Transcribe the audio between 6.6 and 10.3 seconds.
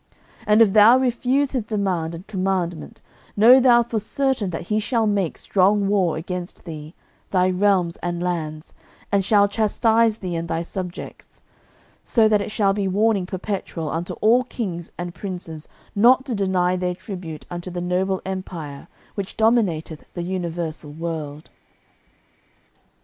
thee, thy realms and lands, and shall chastise